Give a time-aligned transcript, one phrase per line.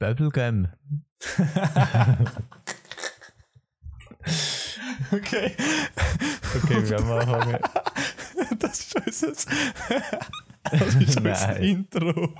[0.00, 0.66] Bubblegum.
[5.12, 5.54] okay.
[6.56, 7.58] Okay, wir haben anfangen.
[8.58, 9.26] Das ist unser,
[10.70, 11.56] das ist unser.
[11.60, 12.34] Intro.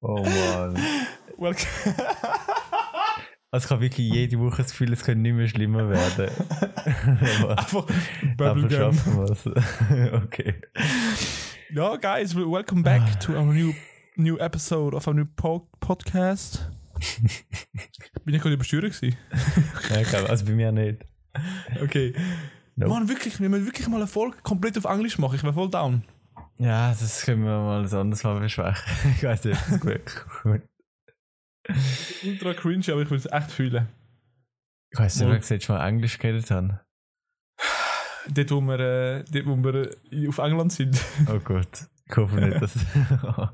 [0.00, 0.76] Oh Mann.
[1.38, 1.66] Welcome.
[3.50, 6.30] Also ich habe wirklich jede Woche das Gefühl, es könnte nicht mehr schlimmer werden.
[7.40, 7.86] Aber, Einfach
[8.38, 8.92] aber Bubblegum.
[8.92, 9.46] schaffen wir es.
[10.24, 10.54] okay.
[11.70, 13.72] Ja, guys, welcome back to our new,
[14.16, 16.70] new episode of our new po podcast.
[18.24, 19.16] Bin ich gerade übersteuert gewesen?
[19.90, 21.04] Ja, ich also bei mir nicht.
[21.82, 22.14] Okay.
[22.74, 22.92] Nope.
[22.92, 25.36] Mann, wirklich, wir müssen wirklich mal eine Folge komplett auf Englisch machen.
[25.36, 26.02] Ich wäre voll down.
[26.58, 28.82] Ja, das können wir mal so anders mal besprechen.
[29.16, 30.06] Ich weiß nicht, ob das gut
[30.42, 30.62] kommt.
[32.24, 33.88] Ultra cringe, aber ich will es echt fühlen.
[34.90, 35.32] Ich weiß nicht, Mal.
[35.32, 36.78] wer gesagt mal Englisch geredet haben.
[38.28, 41.00] Dort, wo wir, äh, dort, wo wir äh, auf England sind.
[41.28, 41.86] Oh Gott.
[42.08, 42.74] Ich hoffe nicht, dass.
[42.96, 43.52] Ja,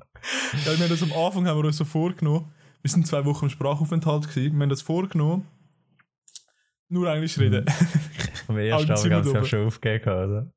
[0.66, 2.52] wir haben das am Anfang haben wir uns so vorgenommen.
[2.82, 4.54] Wir sind zwei Wochen im Sprachaufenthalt gewesen.
[4.56, 5.46] Wir haben das vorgenommen.
[6.88, 7.64] Nur Englisch reden.
[8.48, 9.40] Am Alle ersten haben sie drüber.
[9.40, 10.52] auch schon aufgegeben, oder?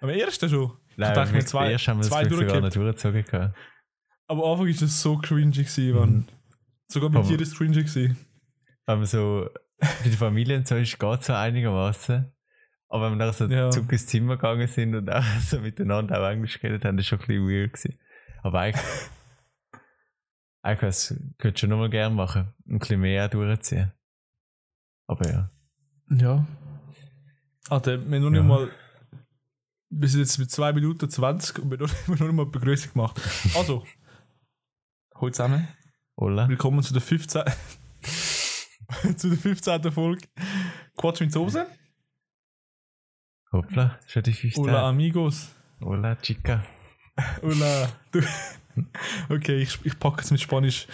[0.00, 0.72] Am ersten schon.
[0.96, 2.76] Nein, dachte mir, wir zwei- erst haben wir das zwei sogar noch durchgekippt.
[2.76, 3.24] durchgezogen.
[3.24, 3.56] gehabt.
[4.28, 6.10] Aber am Anfang ist das so cringy gewesen, Mann.
[6.10, 6.26] Mhm.
[6.88, 8.16] Sogar mit dir ist es cringy gewesen.
[8.86, 12.32] Aber so, bei der Familie und so ist es so einigermaßen.
[12.88, 13.70] Aber wenn wir dann so Ja.
[13.70, 17.08] zurück ins Zimmer gegangen sind und auch so miteinander auch Englisch geredet haben, das ist
[17.08, 17.98] schon ein bisschen weird gewesen.
[18.42, 18.84] Aber eigentlich,
[20.62, 22.54] eigentlich das könnte ich schon nochmal gerne machen.
[22.68, 23.92] Ein bisschen mehr durchziehen.
[25.06, 25.50] Aber ja.
[26.10, 26.46] Ja.
[27.68, 28.42] Alter, wir haben noch Ja.
[28.42, 28.70] nicht mal.
[29.88, 32.92] Wir sind jetzt mit 2 Minuten 20 und wir haben noch noch nicht mal Begrüßung
[32.92, 33.20] gemacht.
[33.56, 33.84] Also,
[35.14, 35.68] hallo zusammen.
[36.16, 36.48] Hola.
[36.48, 37.42] Willkommen zu der 15.
[39.16, 39.92] zu der 15.
[39.92, 40.26] Folge
[40.96, 41.66] Quatsch mit Soße.
[43.56, 44.60] Hoppla, schon die fünfte.
[44.60, 45.54] Hola amigos.
[45.82, 46.62] Hola, chica.
[47.42, 47.88] Hola.
[48.12, 48.20] Du.
[49.30, 50.86] Okay, ich, ich packe es mit Spanisch.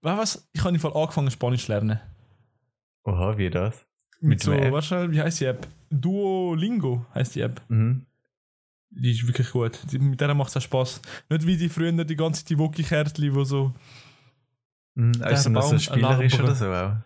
[0.00, 0.48] Weißt was?
[0.54, 2.00] Ich habe Fall angefangen Spanisch zu lernen.
[3.04, 3.86] Oha, wie das?
[4.20, 5.68] Mit, Mit so, weißt du, wie heißt die App?
[5.90, 7.60] Duolingo heißt die App.
[7.68, 8.06] Mhm.
[8.88, 9.78] Die ist wirklich gut.
[9.92, 11.02] Die, mit der macht es auch Spaß.
[11.28, 13.74] Nicht wie die früher die ganze die Woki-Kärtchen, die so.
[14.94, 15.12] Mhm.
[15.12, 16.96] Ist noch so spielerisch oder so auch?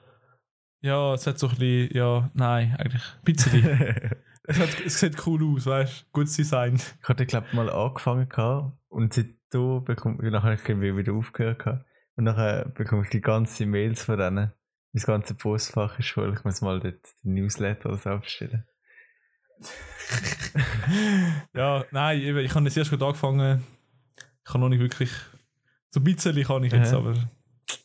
[0.82, 1.96] Ja, es hat so ein bisschen.
[1.96, 3.02] Ja, nein, eigentlich.
[3.02, 4.10] Ein bisschen.
[4.50, 6.04] es, hat, es sieht cool aus, weißt du?
[6.12, 6.74] Gutes Design.
[6.74, 11.60] Ich hatte, glaube ich, mal angefangen gehabt und seitdem bekomme ich nachher irgendwie wieder aufgehört
[11.60, 11.84] gehabt.
[12.16, 14.52] Und nachher bekomme ich die ganzen Mails von denen.
[14.92, 16.34] Mein ganzes Postfach ist voll.
[16.34, 18.66] Ich muss mal dort den Newsletter oder so abstellen.
[21.54, 23.64] ja, nein, eben, ich habe jetzt erst gerade angefangen.
[24.44, 25.12] Ich habe noch nicht wirklich.
[25.90, 26.98] So ein bisschen kann ich jetzt, Aha.
[26.98, 27.14] aber.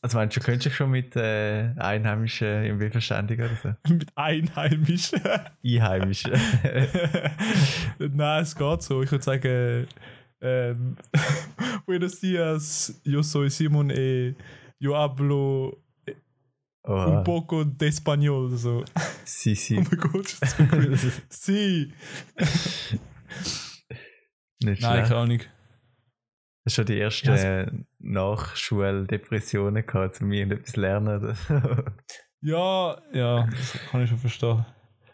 [0.01, 3.94] Also meinst du, könntest du dich schon mit äh, Einheimischen irgendwie verständigen oder so?
[3.94, 5.22] mit Einheimischen.
[5.63, 6.34] Einheimischen.
[8.00, 9.01] Nein, es geht so.
[9.01, 9.88] Ich würde sagen,
[10.41, 10.97] ähm,
[11.85, 14.35] Buenos dias, yo soy Simon e
[14.79, 15.81] yo hablo
[16.88, 18.56] un Oh, poco de español.
[18.57, 18.84] So.
[19.23, 19.78] si, si.
[19.78, 20.94] Oh mein Gott, ist das so cool.
[20.94, 21.91] Ist Sie.
[24.63, 25.40] nicht Nein, keine Ahnung.
[26.66, 31.20] Du schon die ersten Ja, äh, Nachschuldepressionen gehabt, um irgendetwas lernen?
[31.36, 31.62] So?
[32.42, 34.64] Ja, ja, das kann ich schon verstehen.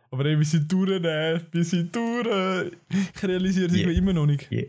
[0.09, 1.45] Aber ey, wir sind durch, ne?
[1.51, 2.71] Wir sind durch.
[2.89, 3.91] Ich realisiere es Yeah.
[3.91, 4.51] immer noch nicht.
[4.51, 4.65] Yeah.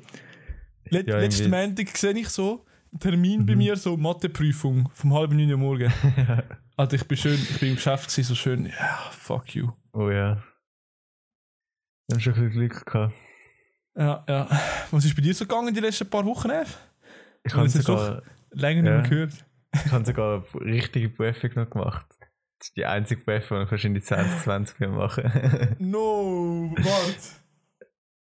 [0.91, 3.59] Let Ja, letzten Montag sehe ich so einen Termin bei Mhm.
[3.59, 5.93] mir, so Matheprüfung vom halben neun Uhr morgen.
[6.76, 8.66] Alter, ich bin schön, ich bin im Geschäft gewesen, so schön.
[8.66, 9.72] Ja, fuck you.
[9.94, 10.41] oh ja.
[12.06, 13.14] Wir haben schon ein bisschen Glück gehabt.
[13.97, 14.48] Ja, ja.
[14.91, 16.76] Was ist bei dir so gegangen die letzten paar Wochen, Ev?
[17.44, 18.98] Ich habe es sogar, Länger Ja.
[19.00, 19.44] nicht mehr gehört.
[19.86, 22.06] ich habe sogar richtige Prüfung noch gemacht.
[22.58, 27.16] Das ist die einzige Prüfung, die ich wahrscheinlich 2020 will machen No, warte.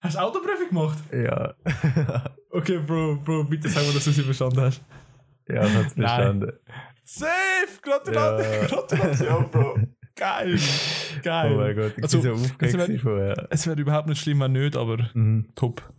[0.02, 0.98] Hast du Autoprüfung gemacht?
[1.12, 1.54] Ja.
[2.52, 4.82] Okay, Bro, Bro, bitte sag mir, dass du sie verstanden hast.
[5.48, 6.40] ja, ich habe es Nein.
[6.40, 6.52] bestanden.
[7.04, 7.80] Safe!
[7.80, 8.66] Gratulation, Ja.
[8.66, 9.78] Gratulation, Bro.
[10.20, 10.58] Geil.
[11.22, 11.52] Geil.
[11.52, 13.46] Oh mein Gott, ich Also, bin so aufgeregt wenn- gewesen vorher.
[13.50, 15.48] Es wäre überhaupt nicht schlimm, wenn nicht, aber Mhm.
[15.54, 15.92] top.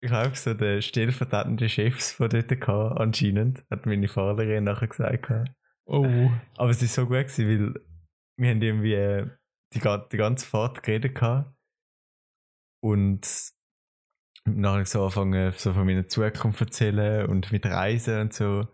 [0.00, 5.30] Ich habe so den stellvertretenden Chefs von dort gehabt, anscheinend, hat meine Fahrerin nachher gesagt.
[5.86, 6.30] Oh.
[6.56, 7.82] Aber es ist so gut gewesen, weil
[8.36, 9.26] wir haben irgendwie äh,
[9.74, 11.50] die, die ganze Fahrt geredet gehabt.
[12.82, 18.66] Und ich so angefangen, so von meiner Zukunft zu erzählen und mit Reisen und so.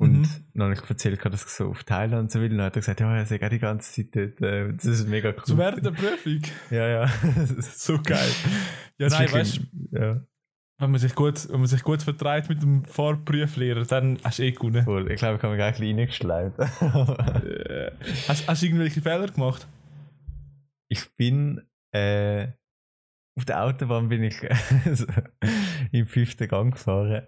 [0.00, 0.28] Und Mhm.
[0.54, 2.52] dann habe ich erzählt, dass ich so auf Thailand so will.
[2.52, 4.40] Und dann hat er gesagt, ja, er sei auch die ganze Zeit dort.
[4.40, 5.42] Äh, das ist mega cool.
[5.44, 6.40] So während der Prüfung.
[6.70, 7.06] ja, ja.
[7.60, 8.30] So geil.
[8.98, 10.20] Ja, nein, weißt du, Ja,
[10.80, 14.44] wenn man sich gut, wenn man sich gut vertreibt mit dem Fahrprüflehrer, dann hast du
[14.44, 14.84] eh gewonnen.
[14.84, 15.10] voll.
[15.10, 16.54] Ich glaube, ich habe mich gleich reingeschleimt.
[17.48, 17.90] Äh,
[18.28, 19.66] hast, hast du irgendwelche Fehler gemacht?
[20.90, 21.60] ich bin
[21.92, 22.46] äh,
[23.36, 24.36] auf der Autobahn bin ich
[25.92, 27.26] im fünften Gang gefahren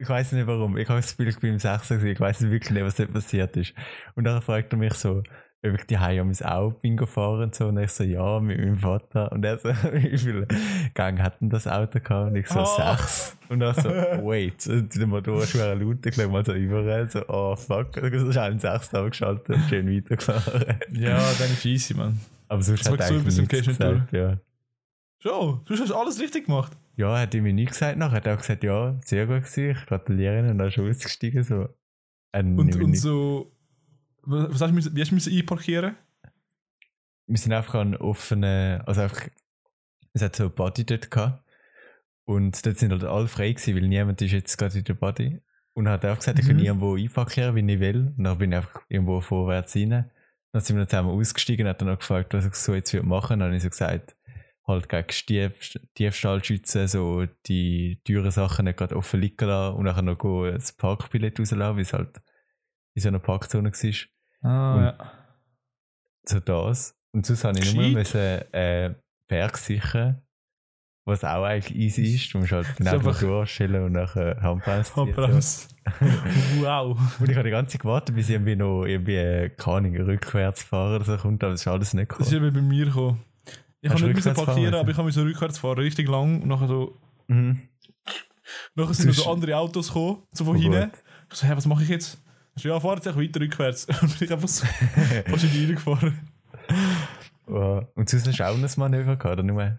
[0.00, 0.78] ich weiß nicht warum.
[0.78, 1.88] Ich habe das Gefühl, ich bin im 6.
[1.88, 2.06] gewesen.
[2.08, 3.74] Ich weiß wirklich nicht, was dort passiert ist.
[4.14, 5.22] Und dann fragt er mich so,
[5.62, 7.66] ob ich die an mein Auto bin gefahren und so.
[7.66, 9.30] Und ich so, ja, mit meinem Vater.
[9.30, 10.48] Und er so, wie viel
[10.94, 12.30] Gang hat denn das Auto gehabt?
[12.30, 12.64] Und ich so, Oh.
[12.64, 13.36] sechs.
[13.50, 13.90] Und dann so,
[14.24, 14.66] wait.
[14.66, 16.06] Und der Motor ist schwer laut.
[16.06, 17.10] Ich glaube mal so überall.
[17.10, 17.96] So, oh fuck.
[17.98, 20.76] Und dann ist ein sechs abgeschaltet und schön weitergefahren.
[20.92, 22.18] Ja, dann ist easy, man.
[22.48, 24.38] Aber sonst Das hat er so eigentlich zum nichts Cash gesagt, ja.
[25.18, 26.72] Schon, du hast alles richtig gemacht.
[27.00, 28.24] Ja, hat ihm nie gesagt nachher.
[28.24, 30.50] Er hat auch gesagt, ja, sehr gut gewesen, ich gratuliere Ihnen.
[30.50, 31.42] Und dann ist er ausgestiegen.
[31.42, 31.68] So.
[32.32, 33.52] Hat Und, und so.
[34.22, 35.96] Was hast du, wie hast du müssen einparkieren?
[37.26, 39.28] wir sind einfach an offenen, also einfach,
[40.12, 41.44] es hat so eine Body dort gehabt.
[42.24, 45.40] Und dort sind halt alle frei gewesen, weil niemand ist jetzt gerade in der Body.
[45.72, 46.64] Und er hat einfach gesagt, ich kann Mhm.
[46.64, 48.12] irgendwo einparkieren, wie ich will.
[48.16, 50.10] Und dann bin ich einfach irgendwo vorwärts rein.
[50.52, 52.92] Dann sind wir dann zusammen ausgestiegen und hat dann noch gefragt, was ich so jetzt
[52.92, 53.38] würde machen.
[53.38, 54.16] Dann habe ich so gesagt,
[54.66, 55.52] halt gegen Dieb
[55.98, 60.50] Diebstahl schützen, so die teuren Sachen nicht gerade offen liegen lassen und nachher noch go
[60.50, 62.20] das Parkbillett rauslassen, weil es halt
[62.94, 64.50] in so einer Parkzone war.
[64.50, 65.12] Ah, Und- ja.
[66.24, 66.96] So das.
[67.12, 68.18] Und sonst habe ich nur müssen,
[68.52, 68.94] äh,
[69.26, 70.22] Berg sichern,
[71.04, 72.32] was auch eigentlich easy ist.
[72.32, 75.14] Du musst halt genau einfach- die Motor stellen und nachher Handbremse ziehen.
[75.16, 75.22] So.
[75.22, 75.68] Handbremse.
[76.60, 76.96] wow.
[77.20, 80.62] Und ich habe die ganze Zeit gewartet, bis irgendwie noch irgendwie, äh, keine Ahnung, rückwärts
[80.62, 82.46] fahren oder so kommt, aber das ist alles nicht Das ist gekommen.
[82.48, 83.24] eben bei mir gekommen.
[83.82, 86.42] Ich habe nicht parkieren, aber ich habe müssen rückwärts fahren, richtig lang.
[86.42, 86.98] Und nachher, so,
[87.28, 87.60] Mhm.
[88.74, 90.90] nachher sind so andere Autos gekommen, so von Oh hinten.
[91.30, 92.22] Ich so, hey, was mache ich jetzt?
[92.56, 93.84] Ich so, ja, fahr jetzt einfach weiter rückwärts.
[94.02, 94.66] Und bin ich einfach so
[95.26, 96.18] fast in die reingefahren.
[97.46, 97.86] Wow.
[97.94, 99.78] Und sonst hast du auch ein Manöver gehabt, oder nur?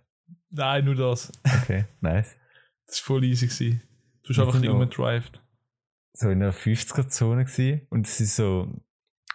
[0.49, 1.31] Nein, nur das.
[1.63, 2.35] Okay, nice.
[2.87, 3.47] Das war voll easy.
[3.47, 3.81] Gewesen.
[4.23, 5.41] Du Wir einfach noch- rumgedrived.
[6.13, 8.67] so in einer 50er-Zone gewesen und es ist so,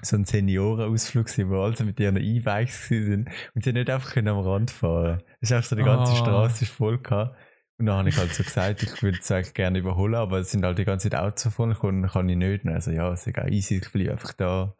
[0.02, 4.28] so ein Seniorenausflug gewesen, wo alle mit ihren E-Bikes sind und sie nicht einfach können
[4.28, 5.22] am Rand fahren.
[5.40, 6.16] Es ist einfach so, die ganze Ah.
[6.16, 7.36] Straße ist voll gehabt.
[7.78, 10.50] Und dann habe ich halt so gesagt, ich würde es eigentlich gerne überholen, aber es
[10.50, 12.66] sind halt die ganze Zeit Autos vorne gekommen, kann ich nicht.
[12.66, 14.74] Also ja, es ist egal, easy, ich bleibe einfach da.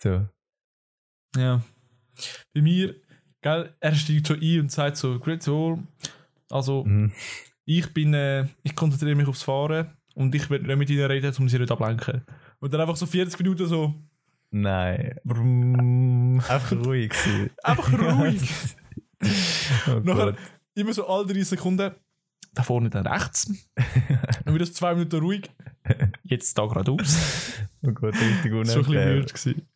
[0.00, 0.26] So.
[1.36, 1.62] Ja.
[2.54, 2.94] Bei mir,
[3.40, 5.78] gell, er steigt so ein und sagt so, Great Soul.
[6.50, 7.12] Also, Mhm.
[7.64, 11.34] ich bin, äh, ich konzentriere mich aufs Fahren und ich werde nicht mit ihnen reden,
[11.38, 12.22] um sie nicht ablenken.
[12.60, 13.94] Und dann einfach so 40 Minuten so,
[14.54, 15.18] Nein,
[16.46, 17.12] einfach ruhig.
[17.62, 18.42] Einfach ruhig.
[19.88, 20.36] oh Nachher
[20.74, 21.92] immer so alle drei Sekunden,
[22.54, 23.50] da vorne dann rechts.
[24.44, 25.50] Dann wieder so zwei Minuten ruhig.
[26.24, 27.58] Jetzt da geradeaus.
[27.84, 29.18] Oh Gott, richtig Das war ein bisschen unangenehm.
[29.18, 29.34] weird.
[29.34, 29.68] Gewesen.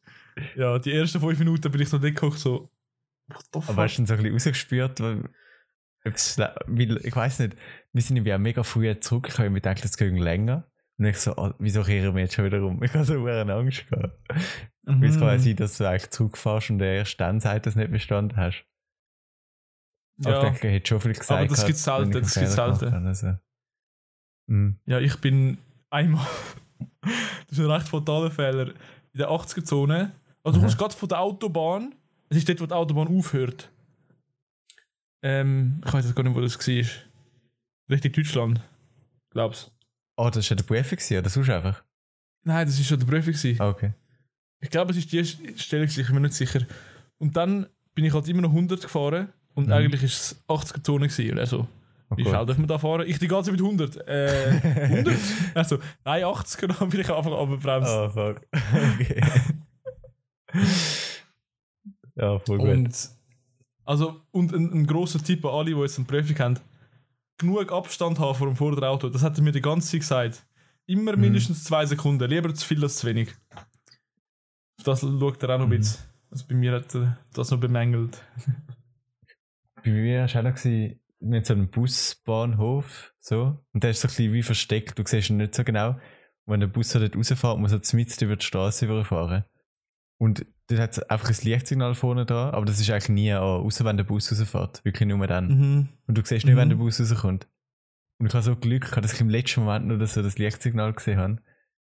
[0.55, 2.71] Ja, die ersten fünf Minuten bin ich so dick hoch so?
[3.53, 5.25] Aber hast du dann so ein bisschen rausgespürt, weil,
[6.05, 7.57] weil ich weiß nicht,
[7.93, 10.71] wir sind ja mega früh zurück, ich habe mir gedacht, es ging länger.
[10.99, 12.83] Und ich so, ah, wieso kehren wir jetzt schon wieder rum?
[12.83, 14.19] Ich habe so eine Angst gehabt.
[14.85, 15.03] Mhm.
[15.03, 17.75] Weil es kann ja sein, dass du eigentlich zurückfährst und der erst dann sagt, dass
[17.75, 18.65] du nicht bestanden hast.
[20.21, 20.39] Aber ja.
[20.39, 21.31] ich denke, er hätte schon viel gesagt.
[21.31, 23.07] Aber das gehabt, gibt's selten, ich das gemacht selten.
[23.07, 23.35] Also.
[24.47, 24.79] Mhm.
[24.87, 25.59] Ja, ich bin
[25.91, 26.27] einmal.
[27.03, 28.69] das ist ein recht fataler Fehler.
[28.69, 30.13] In der 80er-Zone.
[30.43, 31.95] Also, du kommst gerade von der Autobahn.
[32.29, 33.71] Es ist dort, wo die Autobahn aufhört.
[35.23, 36.85] Ähm, ich weiß jetzt gar nicht, wo das war.
[37.91, 38.61] Richtig Deutschland.
[39.31, 39.76] Glaub's.
[40.17, 41.83] Oh, das war ja der gewesen, oder sonst einfach?
[42.43, 43.33] Nein, das war schon der Prüfung.
[43.33, 43.61] gewesen.
[43.61, 43.93] Ah, okay.
[44.61, 46.61] Ich glaube, es ist die Stelle, gewesen, ich bin mir nicht sicher.
[47.19, 49.29] Und dann bin ich halt immer noch 100 gefahren.
[49.55, 49.73] Und Mhm.
[49.73, 51.09] eigentlich war es 80er-Zone.
[51.09, 51.39] gewesen.
[51.39, 51.69] Also,
[52.09, 52.33] Oh wie Gott.
[52.33, 53.05] schnell dürfen wir da fahren?
[53.07, 53.97] Ich die ganze Zeit mit 100.
[54.07, 54.61] Äh,
[54.95, 55.17] 100?
[55.55, 57.91] Also, nein, 80 und dann bin ich einfach abgebremst.
[57.91, 58.41] Oh, fuck.
[59.01, 59.21] Okay.
[62.17, 62.69] ja, voll gut.
[62.69, 63.09] Und,
[63.85, 66.59] also, und ein, ein grosser Tipp an alle, die jetzt eine Prüfung haben:
[67.39, 69.09] genug Abstand haben vor dem vorderen Auto.
[69.09, 70.47] Das hat er mir die ganze Zeit gesagt.
[70.87, 71.21] Immer Mhm.
[71.23, 72.29] mindestens zwei Sekunden.
[72.31, 73.35] Lieber zu viel als zu wenig.
[74.85, 75.77] Das schaut er auch noch ein Mhm.
[75.79, 76.05] bisschen.
[76.31, 78.23] Also bei mir hat er das noch bemängelt.
[79.85, 84.07] Bei mir war es auch noch, haben so einen Busbahnhof, so, und der ist so
[84.07, 85.91] ein bisschen wie versteckt, du siehst ihn nicht so genau.
[85.91, 86.01] Und
[86.53, 89.45] wenn der Bus so dort rausfährt, muss er mitten über die Straße überfahren.
[90.19, 93.43] Und dort hat es einfach ein Lichtsignal vorne dran, aber das ist eigentlich nie an,
[93.43, 94.85] außer wenn der Bus rausfährt.
[94.85, 95.49] Wirklich nur dann.
[95.49, 95.89] Mhm.
[96.07, 96.59] Und du siehst nicht, Mhm.
[96.61, 97.47] wenn der Bus rauskommt.
[98.19, 100.93] Und ich habe so Glück gehabt, dass ich im letzten Moment nur so das Lichtsignal
[100.95, 101.39] gesehen habe.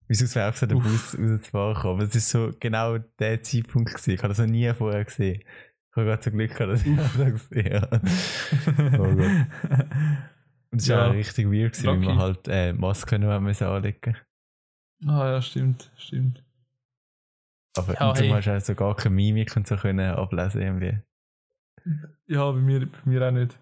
[0.07, 0.83] Wieso wäre auch so der Uff.
[0.83, 1.91] Bus rauszufahren.
[1.91, 4.11] Aber es ist so genau der Zeitpunkt gewesen.
[4.11, 5.41] Ich habe das noch nie vorher gesehen.
[5.41, 8.01] Ich habe gerade so Glück gehabt, dass ich das gesehen habe.
[8.99, 9.87] Oh Gott.
[10.71, 11.09] Und es war Ja.
[11.09, 14.17] auch richtig weird, gewesen, weil wir halt äh, Masken müssen anlegen
[15.05, 16.42] Ah ja, stimmt, stimmt.
[17.77, 18.29] Aber Ja, und du hey.
[18.29, 20.99] hast also gar keine Mimik und so können ablesen irgendwie.
[22.27, 23.57] Ja, bei mir, bei mir auch nicht.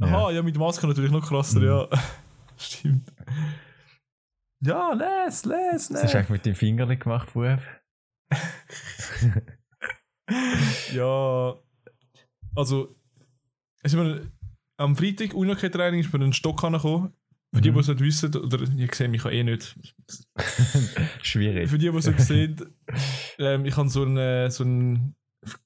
[0.00, 1.66] Aha, ja, mit Maske natürlich noch krasser, Mhm.
[1.66, 1.88] ja.
[2.56, 3.12] stimmt.
[4.60, 6.14] Ja, les, les, Das hast du les.
[6.14, 7.60] eigentlich mit dem Finger nicht gemacht, Bub.
[10.92, 11.54] Ja,
[12.54, 12.94] also,
[13.82, 14.30] es ist mir,
[14.76, 17.14] am Freitag Unihockey-Training ist mir ein Stock angekommen
[17.54, 17.74] Für die, Mhm.
[17.74, 19.74] die es nicht wissen, oder ihr seht mich ja eh nicht.
[21.22, 21.68] Schwierig.
[21.70, 22.56] Für die, die es nicht sehen,
[23.38, 25.14] ähm, ich habe so einen, so einen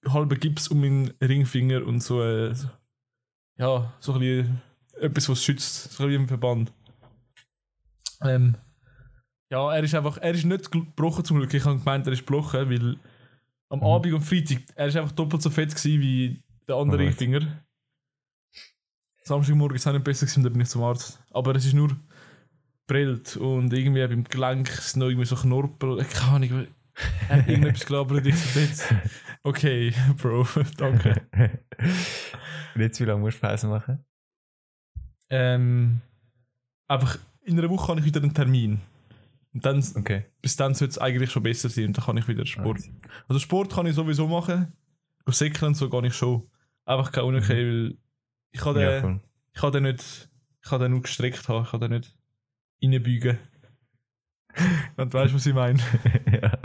[0.09, 2.69] halben Gips um meinen Ringfinger und so, äh, so-
[3.59, 4.63] ja, so ein bisschen
[5.01, 6.73] etwas, was schützt, so ein bisschen Verband.
[8.23, 8.57] Ähm,
[9.51, 11.53] ja, er ist einfach, er ist nicht gebrochen zum Glück.
[11.53, 12.97] Ich habe gemeint, er ist gebrochen, weil
[13.69, 13.85] am Mhm.
[13.87, 17.65] Abend und Freitag, er ist einfach doppelt so fett gewesen wie der andere Oh, Ringfinger.
[19.25, 21.23] Samstagmorgen ist es auch nicht besser gewesen, da bin ich zum Arzt.
[21.31, 21.97] Aber es ist nur
[22.87, 26.67] brillt und irgendwie beim Gelenk ist noch irgendwie so Knorpel, ich keine Ahnung,
[27.29, 28.95] hat irgendetwas gelabert, ich so jetzt,
[29.43, 31.23] okay, Bro, danke.
[32.75, 34.05] Und jetzt, wie lange musst du Pause machen?
[35.31, 36.01] Ähm,
[36.89, 38.81] einfach in einer Woche habe ich wieder einen Termin.
[39.55, 40.25] Und dann, Okay.
[40.41, 42.81] bis dann sollte es eigentlich schon besser sein und dann kann ich wieder Sport.
[43.29, 44.73] Also Sport kann ich sowieso machen.
[45.27, 46.49] Säckeln so gar nicht schon.
[46.85, 47.97] Einfach keine Unikay, weil
[48.53, 49.21] ich kann Ja, den, voll.
[49.55, 50.29] ich kann den nicht,
[50.63, 52.17] ich kann den nur gestreckt haben, ich kann den nicht
[52.83, 53.39] reinbeugen.
[54.97, 55.79] Und du weißt, was ich meine.
[56.31, 56.59] ja.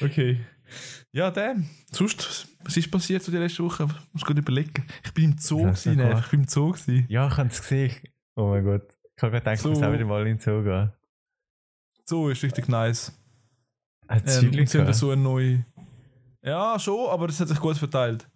[0.00, 0.40] Okay.
[1.12, 1.68] Ja, dann.
[1.92, 3.84] Sonst, was ist passiert so die letzte Woche?
[3.84, 4.84] Ich muss gut überlegen.
[5.04, 6.18] Ich bin im Zoo gewesen, ne?
[6.18, 7.06] Ich bin im Zoo gewesen.
[7.08, 7.94] ja, ich habe es gesehen.
[8.34, 8.88] Oh mein Gott.
[9.16, 9.68] Ich habe gerade gedacht, So.
[9.70, 10.92] ich muss auch wieder mal in den Zoo gehen.
[12.04, 13.12] Zoo ist richtig nice.
[14.08, 14.94] Hat es Ähm, und gehabt?
[14.96, 15.64] so eine neue.
[16.42, 18.28] Ja, schon, aber es hat sich gut verteilt.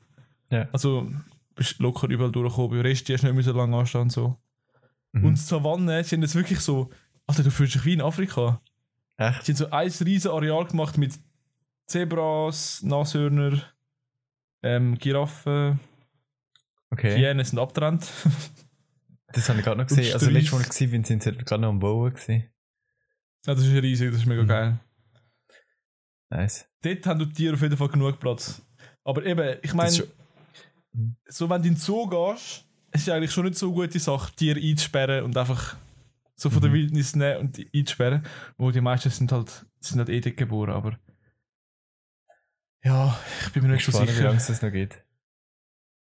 [0.51, 0.69] Ja.
[0.73, 1.11] Also,
[1.59, 2.71] bist locker überall durchgekommen.
[2.71, 4.37] Bei Rest, die hast nicht mehr so lange anstehen und so.
[5.13, 5.25] Mhm.
[5.25, 6.91] Und die Savanne, sie haben das wirklich so.
[7.27, 8.61] Alter, du fühlst dich wie in Afrika.
[9.17, 9.45] Echt?
[9.45, 11.19] Sie haben so ein riesen Areal gemacht mit
[11.87, 13.63] Zebras, Nashörner,
[14.63, 15.81] ähm, Giraffen,
[16.91, 17.17] Okay.
[17.19, 18.07] Hyänen sind abgetrennt.
[19.31, 20.11] Das habe ich gerade noch gesehen.
[20.15, 22.45] Also, letztes Mal gesehen, sind sie gerade noch am Bauen gewesen.
[23.45, 24.49] ja, das ist riesig, das ist mega Mhm.
[24.49, 24.81] geil.
[26.31, 26.67] Nice.
[26.81, 28.63] Dort haben die Tiere auf jeden Fall genug Platz.
[29.05, 30.03] Aber eben, ich meine.
[31.27, 33.99] So wenn du in den Zoo gehst, es ist eigentlich schon nicht so eine gute
[33.99, 35.77] Sache, Tiere einzusperren und einfach
[36.37, 36.75] so von der Mhm.
[36.75, 38.25] Wildnis nehmen und einzusperren.
[38.57, 40.99] Wo die meisten sind halt, sind halt eh geboren, aber.
[42.85, 44.27] Ja, ich bin mir nicht so Spannend, wie sicher.
[44.29, 45.03] lange es noch geht.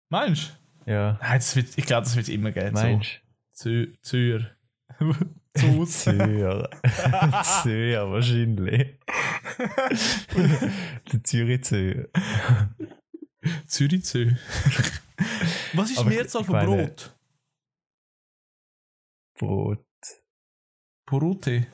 [0.09, 0.91] Meinst du?
[0.91, 1.17] Ja.
[1.21, 2.73] Nein, das wird, ich glaube, das wird immer geben.
[2.73, 3.21] Meinst
[3.53, 3.69] So.
[3.69, 4.51] Zü- Zür.
[5.55, 5.99] Zoos.
[6.03, 6.69] Zür.
[7.63, 8.99] Zür, wahrscheinlich.
[11.11, 12.09] Der Zürich Zür.
[13.67, 14.31] Zürich Zö.
[15.73, 17.15] Was ist die Mehrzahl von meine- Brot?
[19.39, 19.85] Brot.
[21.05, 21.67] Brote.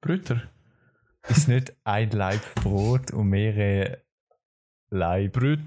[0.00, 0.42] Bröter.
[1.28, 4.02] Ist nicht ein Leib Brot und mehrere
[4.90, 5.60] Leib Bröt.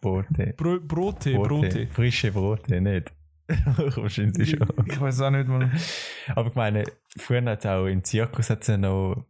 [0.00, 0.54] Brote.
[0.56, 1.32] Bro Brote.
[1.34, 1.48] Brote.
[1.48, 1.86] Brote.
[1.88, 3.12] Frische Brote, nicht.
[3.48, 4.68] Wahrscheinlich schon.
[4.86, 5.72] Ich weiß auch nicht, man.
[6.34, 6.84] Aber ich meine,
[7.16, 9.26] früher hat es auch im Zirkus hat's ja noch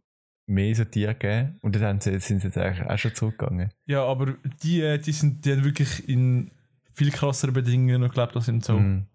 [0.47, 3.71] mehr so Tiere gegeben und dann haben sie- sind sie jetzt eigentlich auch schon zurückgegangen.
[3.85, 6.51] Ja, aber die, äh, die, sind, die haben wirklich in
[6.93, 8.79] viel krasseren Bedingungen noch gelebt als im Zoo.
[8.79, 9.07] Mhm.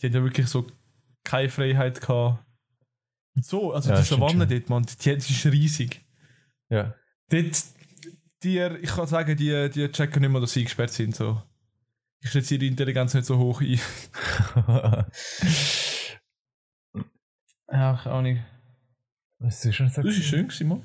[0.00, 0.66] Die haben ja wirklich so
[1.24, 2.44] keine Freiheit gehabt.
[3.34, 6.04] Und so, also Ja, die Savanne dort, man, die, die ist riesig.
[6.68, 6.94] Ja.
[7.30, 7.62] Dort,
[8.42, 11.14] die, ich kann sagen, die, die checken nicht mehr, dass sie eingesperrt sind.
[11.14, 11.40] So.
[12.22, 13.78] Ich schätze ihre Intelligenz nicht so hoch ein.
[17.70, 18.40] Ja, auch nicht.
[19.38, 20.06] Was hast du schon gesagt?
[20.06, 20.82] Das ist schön man.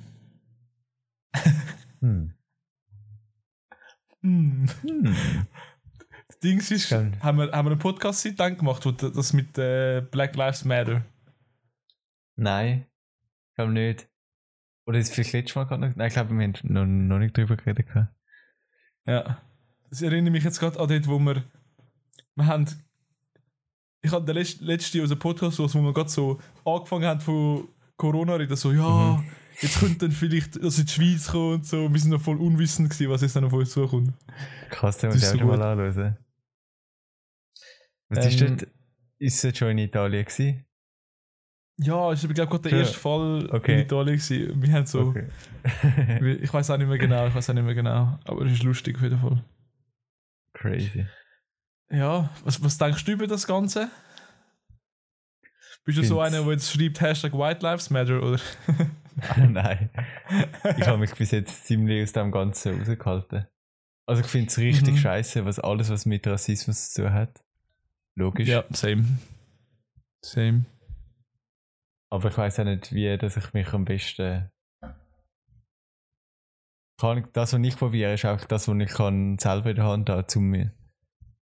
[2.02, 2.34] Hm.
[4.22, 4.68] Hm.
[4.82, 5.48] Hm.
[6.28, 7.22] Das Ding ist, Schön.
[7.22, 11.04] haben wir, haben wir einen Podcast seitdem gemacht, wo das mit äh, Black Lives Matter.
[12.36, 12.88] Nein,
[13.50, 14.10] ich glaube nicht.
[14.86, 15.96] Oder ist es vielleicht letztes Mal gerade noch?
[15.96, 17.88] Nein, ich glaube, wir haben noch, noch nicht drüber geredet.
[17.88, 18.14] gehabt.
[19.06, 19.42] Ja.
[19.90, 21.44] Das erinnert mich jetzt gerade an dort, wo wir.
[22.36, 22.66] Wir haben.
[24.02, 27.68] Ich hatte den letzten letzten unseren Podcast, wo wir gerade so angefangen haben von
[28.02, 29.24] Corona reden, so, ja, Mhm.
[29.62, 31.92] jetzt könnte dann vielleicht das in die Schweiz kommen und so.
[31.94, 34.14] Wir sind noch voll unwissend gewesen, was jetzt dann auf uns zukommt.
[34.70, 35.66] Krass, den Das muss ich ist auch so mal gut.
[35.66, 36.18] anhören.
[38.10, 38.68] Was ist Ähm, dort?
[39.20, 40.66] Ist es schon in Italien gewesen?
[41.78, 42.78] Ja, war, glaube ich, gerade der Ja.
[42.80, 43.74] erste Fall Okay.
[43.74, 44.18] in Italien.
[44.18, 44.62] Gewesen.
[44.62, 45.00] Wir haben so.
[45.02, 45.28] Okay.
[46.42, 48.20] Ich weiß auch nicht mehr genau, ich weiß auch nicht mehr genau.
[48.26, 49.44] Aber es ist lustig auf jeden Fall.
[50.54, 51.06] Crazy.
[51.92, 53.90] Ja, was, was denkst du über das Ganze?
[55.84, 58.40] Bist du so einer, der jetzt schreibt Hashtag White Lives Matter, oder?
[59.30, 59.90] Ah, nein.
[60.78, 63.48] Ich habe mich bis jetzt ziemlich aus dem Ganzen rausgehalten.
[64.08, 64.98] Also ich finde es richtig Mhm.
[64.98, 67.44] scheiße, was alles, was mit Rassismus zu tun hat.
[68.16, 68.48] Logisch.
[68.48, 69.06] Ja, same.
[70.24, 70.66] Same.
[72.12, 74.50] Aber ich weiß auch nicht, wie dass ich mich am besten.
[77.00, 79.86] Kann ich, das, was ich probiere, ist auch das, was ich kann selber in der
[79.86, 80.72] Hand habe, um mir,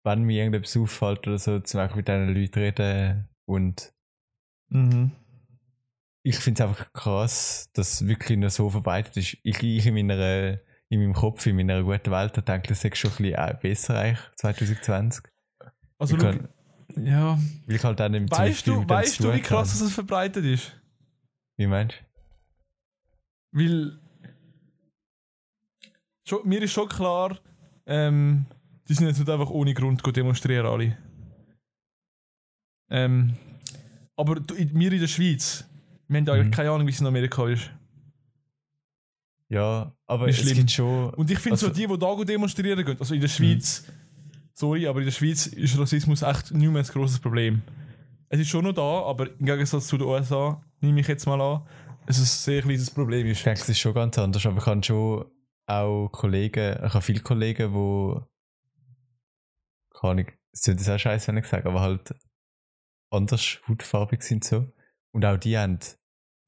[0.03, 3.29] wenn mir irgendetwas auffällt oder so, zum Beispiel mit diesen Leuten reden.
[3.47, 3.93] Und
[4.69, 5.11] Mhm.
[6.23, 9.37] ich finde es einfach krass, dass es wirklich noch so verbreitet ist.
[9.43, 12.83] Ich, ich in, meiner, in meinem Kopf, in meiner guten Welt, da denke ich, das
[12.83, 15.23] ist schon ein bisschen äh, besser eigentlich, 2020.
[15.97, 16.49] Also, schau, kann-
[16.97, 17.37] Ja.
[17.67, 20.75] Weil ich halt dann im Weißt du, weißt du, wie krass das das verbreitet ist?
[21.57, 21.95] Wie meinst
[23.51, 23.59] du?
[23.59, 23.99] Weil.
[26.27, 27.39] Schon, mir ist schon klar,
[27.85, 28.47] ähm,
[28.89, 30.97] die sind jetzt nicht einfach ohne Grund demonstrieren, alle.
[32.89, 33.37] Ähm,
[34.17, 35.65] aber du, wir in der Schweiz,
[36.07, 36.51] wir haben eigentlich Mhm.
[36.51, 37.69] keine Ahnung, wie es in Amerika ist.
[39.49, 41.13] Ja, aber Ist es gibt schon.
[41.13, 43.85] Und ich finde so, Also- die, die da gut demonstrieren gehen, also in der Schweiz,
[44.53, 47.61] sorry, aber in der Schweiz ist Rassismus echt nicht mehr ein grosses Problem.
[48.29, 51.39] Es ist schon noch da, aber im Gegensatz zu den USA, nehme ich jetzt mal
[51.39, 51.61] an,
[52.07, 53.45] es ein sehr kleines Problem Ich ist.
[53.45, 55.25] denke, es ist schon ganz anders, aber ich habe schon
[55.67, 58.21] auch Kollegen, ich habe viele Kollegen, die.
[59.99, 62.13] Keine Ahnung, es tut das auch scheiße, wenn ich sage, aber halt
[63.11, 64.71] anders hautfarbig sind so.
[65.13, 65.79] Und auch die haben.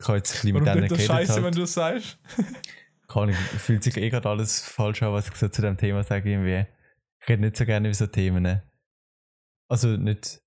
[0.02, 1.02] Ich habe jetzt ein bisschen mit denen geredet.
[1.08, 1.56] scheiße, wenn Halt.
[1.56, 2.20] du das sagst?
[3.08, 6.04] Keine Ahnung, fühlt sich eh gerade alles falsch an, was ich so zu dem Thema
[6.04, 6.30] sage.
[6.32, 6.66] Irgendwie.
[7.22, 8.44] Ich rede nicht so gerne über so Themen.
[8.44, 8.70] ne?
[9.70, 10.42] Also nicht,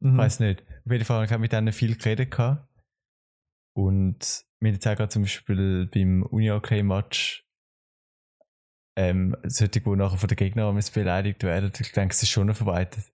[0.00, 0.18] Mhm.
[0.18, 0.62] weiß nicht.
[0.84, 2.30] Auf jeden Fall habe ich mit denen viel geredet.
[2.30, 2.68] Gehabt.
[3.74, 7.44] Und haben jetzt auch gerade zum Beispiel beim Uni-OK-Match
[8.98, 11.70] ähm, solche, die nachher von den Gegnern beleidigt werden.
[11.78, 13.04] Ich denke, es ist schon noch verbreitet.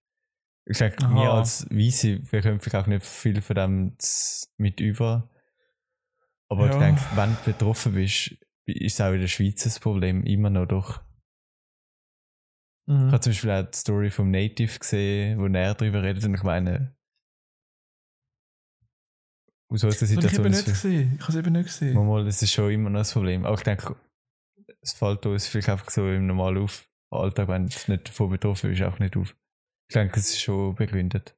[0.64, 1.14] Ich denke, Aha.
[1.14, 3.96] wir als Weise, wir können vielleicht auch nicht viel von dem
[4.58, 5.28] mit über.
[6.48, 6.78] Aber ich Ja.
[6.78, 10.66] denke, wenn du betroffen bist, ist es auch in der Schweiz ein Problem, immer noch
[10.66, 11.02] doch.
[12.86, 13.10] Ich Mhm.
[13.12, 16.42] habe zum Beispiel auch die Story vom Native gesehen, wo er darüber redet und ich
[16.42, 16.94] meine,
[19.68, 21.12] aus unserer Das habe ich Situation eben ist nicht es gesehen.
[21.16, 22.06] Ich habe es eben nicht gesehen.
[22.06, 23.44] Mal, das ist schon immer noch ein Problem.
[23.46, 23.96] Aber ich denke,
[24.80, 28.70] es fällt uns vielleicht einfach so im normalen auf Alltag, wenn du nicht davon betroffen
[28.70, 29.34] bist, auch nicht auf.
[29.92, 31.36] Ich denke, es ist schon begründet.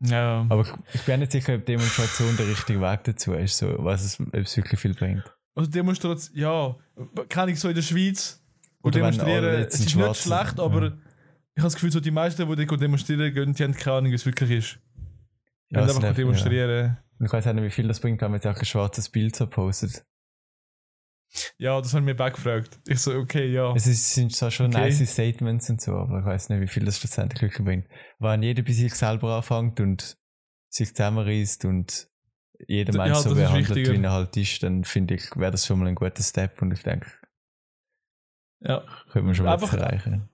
[0.00, 0.46] Ja.
[0.48, 4.04] Aber ich, ich bin nicht sicher, ob Demonstration der richtige Weg dazu ist, so, was
[4.04, 5.24] es, ob es wirklich viel bringt.
[5.56, 6.76] Also Demonstration, ja,
[7.28, 8.40] kann ich so in der Schweiz
[8.84, 10.86] Oder wenn demonstrieren, es ist in nicht Schwarzen- schlecht, aber ja.
[10.86, 10.92] ich
[11.58, 14.24] habe das Gefühl, so die meisten, die demonstrieren gehen, die haben keine Ahnung, wie es
[14.24, 14.78] wirklich ist.
[15.70, 16.98] Ja, einfach nervt, demonstrieren.
[17.18, 19.08] Und ich weiß auch nicht, wie viel das bringt, wenn man jetzt auch ein schwarzes
[19.08, 20.06] Bild so postet.
[21.58, 21.80] Ja.
[21.80, 22.78] das haben wir backgefragt.
[22.88, 23.72] Ich so, okay, ja.
[23.74, 24.78] Es ist, sind zwar schon Okay.
[24.90, 27.88] nice Statements und so, aber ich weiß nicht, wie viel das schlussendlich wirklich bringt.
[28.18, 30.16] Wenn jeder bei sich selber anfängt und
[30.70, 32.08] sich zusammenreißt und
[32.66, 33.92] jeder Ja, Mensch so das ist behandelt, wichtiger.
[33.98, 36.72] wie er halt ist, dann finde ich, wäre das schon mal ein guter Step und
[36.72, 37.10] ich denke,
[38.60, 38.84] ja.
[39.10, 40.28] könnte man schon mal erreichen.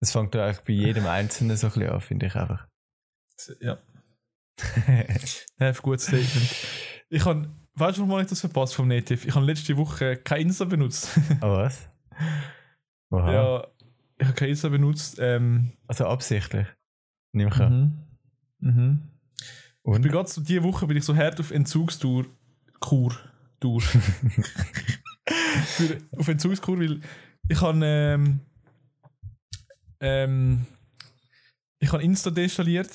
[0.00, 2.66] Das fängt ja eigentlich bei jedem Einzelnen so ein bisschen an, finde ich einfach.
[3.60, 3.78] Ja.
[5.58, 6.50] Ja, ein gutes Statement.
[7.10, 9.26] Ich habe, weißt du, warum habe ich das verpasst vom Native?
[9.28, 11.18] Ich habe letzte Woche kein Insta benutzt.
[11.40, 11.88] Aber was?
[13.10, 13.32] Aha.
[13.32, 13.66] ja,
[14.18, 15.18] ich habe kein Insta benutzt.
[15.20, 16.66] Ähm, Also absichtlich.
[17.32, 18.06] Nehme ich an.
[18.60, 18.70] mhm.
[18.70, 19.02] Mhm.
[19.38, 20.08] Ich bin Und?
[20.10, 22.26] gerade so, diese Woche bin ich so hart auf Entzugstour.
[22.80, 23.14] Kur.
[23.60, 23.80] Tour.
[25.66, 27.00] Für, auf Entzugskur, weil
[27.48, 28.40] ich habe ähm,
[30.00, 30.66] ähm,
[31.78, 32.90] ich habe Insta deinstalliert,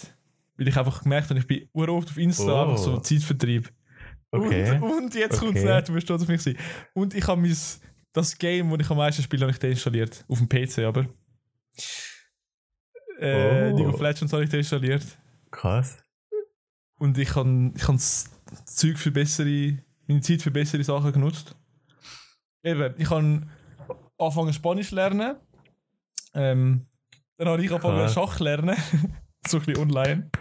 [0.57, 2.61] weil ich einfach gemerkt habe, ich bin oft auf Insta Oh.
[2.63, 3.71] einfach so Zeitvertrieb.
[4.31, 4.71] Okay.
[4.71, 5.45] Und, und jetzt Okay.
[5.45, 6.57] kommt es du wirst stolz auf mich sein.
[6.93, 7.55] Und ich habe mein,
[8.13, 10.23] das Game, das ich am meisten spiele, habe ich deinstalliert.
[10.27, 11.05] Auf dem PC aber.
[13.19, 13.77] Äh, Oh.
[13.77, 15.03] League of Legends habe ich deinstalliert.
[15.51, 15.97] Krass.
[16.97, 18.31] Und ich habe ich hab das
[18.65, 21.55] Zeug für bessere, meine Zeit für bessere Sachen genutzt.
[22.63, 23.47] Eben, ich habe
[24.17, 25.35] angefangen Spanisch lernen.
[26.33, 26.85] Ähm,
[27.37, 28.07] dann habe ich angefangen.
[28.09, 28.75] Schach lernen.
[29.47, 30.31] so ein bisschen online.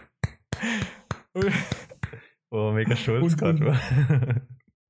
[2.51, 3.61] Oh, mega stolz gerade.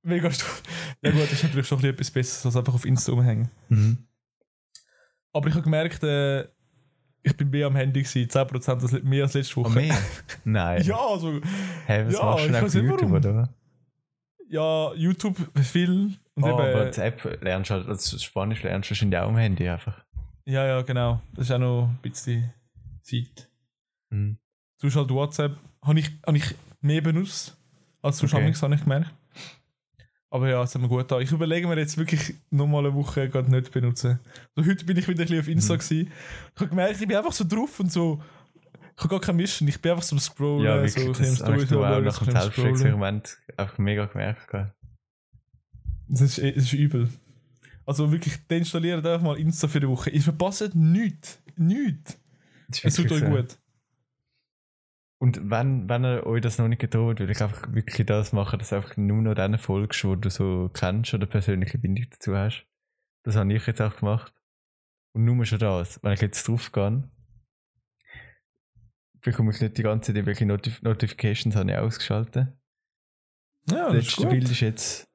[0.03, 0.63] Mega stolz.
[1.03, 3.49] Ja gut, das ist natürlich schon ein bisschen etwas Besseres als einfach auf Insta rumhängen.
[3.69, 4.07] mhm.
[5.33, 6.41] Aber ich habe gemerkt, äh,
[7.23, 9.75] ich bin mehr am Handy gewesen, 10% als- mehr als letzte Oh, Woche.
[9.75, 9.97] mehr?
[10.43, 10.81] Nein.
[10.83, 11.39] ja, also,
[11.85, 13.13] Hey, was Ja, machst du denn auf YouTube, warum.
[13.13, 13.53] oder?
[14.49, 16.17] ja, YouTube viel.
[16.33, 19.29] Und Oh, aber eben, die App lernst du halt, also Spanisch lernst du wahrscheinlich auch
[19.29, 20.03] am Handy einfach.
[20.45, 21.21] ja, ja, genau.
[21.35, 22.51] Das ist auch noch ein bisschen
[23.03, 23.49] Zeit.
[24.09, 24.37] Mhm.
[24.77, 27.57] Sonst halt WhatsApp habe ich, hab ich mehr benutzt
[28.01, 28.53] als sonst Okay.
[28.53, 29.13] habe ich gemerkt.
[30.33, 31.21] Aber ja, es hat mir gut an.
[31.21, 34.19] Ich überlege mir jetzt wirklich nochmal eine Woche gerade nicht benutzen.
[34.55, 35.77] So, heute bin ich wieder ein bisschen auf Insta Mhm.
[35.79, 36.11] gewesen.
[36.55, 38.23] Ich habe gemerkt, ich bin einfach so drauf und so.
[38.95, 39.67] Ich habe gar kein Mission.
[39.67, 40.63] Ich bin einfach so am Scrollen.
[40.63, 42.31] Ja, so wirklich, bisschen das hast du auch nach dem.
[42.31, 44.53] Selbstexperiment einfach mega gemerkt.
[46.07, 47.09] Das ist, das ist übel.
[47.85, 50.11] Also wirklich, deinstalliert einfach mal Insta für eine Woche.
[50.11, 51.41] Ich verpasse nichts.
[51.57, 52.17] Nichts.
[52.83, 53.25] Es tut euch so.
[53.25, 53.57] gut.
[55.21, 58.57] Und wenn, wenn ihr euch das noch nicht getraut, würde ich einfach wirklich das machen,
[58.57, 62.35] dass du einfach nur noch denen folgst, wo du so kennst oder persönliche Bindung dazu
[62.35, 62.65] hast.
[63.21, 64.33] Das habe ich jetzt auch gemacht.
[65.13, 66.03] Und nur schon das.
[66.03, 67.07] Wenn ich jetzt drauf gehe,
[69.21, 72.47] bekomme ich nicht die ganze Zeit irgendwelche Notif Notifications habe ich ausgeschaltet.
[73.69, 74.29] Ja, das ist letzte gut.
[74.31, 75.07] Bild ist jetzt.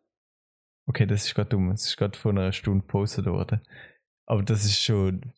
[0.87, 1.73] Okay, das ist gerade dumm.
[1.73, 3.61] Es ist gerade vor einer Stunde gepostet worden.
[4.25, 5.33] Aber das ist schon.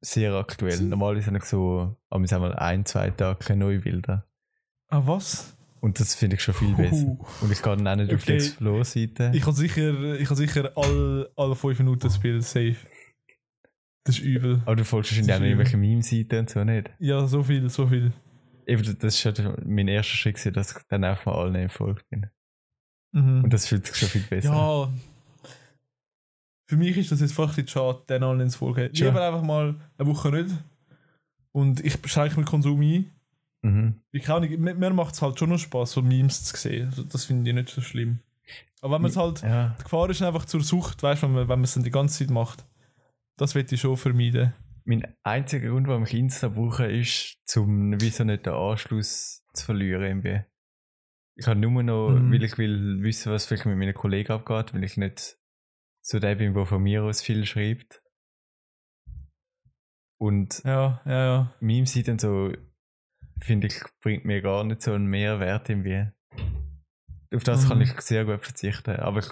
[0.00, 0.80] Sehr aktuell.
[0.80, 4.26] Normalerweise habe ich so am einmal ein, zwei Tage keine neue Bilder.
[4.88, 5.56] Ah, was?
[5.80, 7.06] Und das finde ich schon viel besser.
[7.06, 7.24] Huhu.
[7.42, 8.36] Und ich gehe dann auch nicht auf die Okay.
[8.36, 9.30] Explore-Seite.
[9.34, 12.76] Ich habe sicher, ich habe sicher alle, alle fünf Minuten das Bild safe.
[14.04, 14.62] Das ist übel.
[14.64, 16.90] Aber du folgst wahrscheinlich auch ist noch irgendwelche Meme-Seiten und so nicht.
[16.98, 18.12] Ja, so viel, so viel.
[18.66, 22.26] Eben, das ist schon mein erster Schritt, dass ich dann einfach mal allen entfolgt bin.
[23.12, 23.44] Mhm.
[23.44, 24.56] Und das fühlt sich schon viel besser an.
[24.56, 24.92] Ja.
[26.66, 28.92] Für mich ist das jetzt fast ein bisschen schade, den allen ins Folgen.
[28.92, 29.08] Tja.
[29.08, 30.50] Lieber einfach mal eine Woche nicht.
[31.52, 33.10] Und ich beschränke meinen Konsum ein.
[33.62, 34.00] Mhm.
[34.12, 36.88] Ich auch nicht, mir, mir macht es halt schon noch Spaß, so Memes zu sehen.
[36.88, 38.18] Also das finde ich nicht so schlimm.
[38.82, 39.74] Aber wenn man es halt, Ja.
[39.78, 42.18] die Gefahr ist einfach zur Sucht, weißt du, wenn man wenn es dann die ganze
[42.18, 42.64] Zeit macht.
[43.36, 44.52] Das will ich schon vermeiden.
[44.84, 50.02] Mein einziger Grund, warum ich Insta brauche, ist, zum wieso nicht den Anschluss zu verlieren.
[50.02, 50.40] Irgendwie.
[51.36, 52.32] Ich habe nur noch, Mhm.
[52.32, 55.36] weil ich will wissen, was vielleicht mit meinen Kollegen abgeht, weil ich nicht
[56.08, 58.00] so der bin, der von mir aus viel schreibt.
[60.18, 61.54] Und Ja, ja, ja.
[61.60, 62.52] Meme-Seiten so,
[63.40, 66.08] finde ich, bringt mir gar nicht so einen Mehrwert irgendwie.
[67.34, 67.84] Auf das kann Mhm.
[67.84, 68.96] ich sehr gut verzichten.
[68.96, 69.28] Aber ich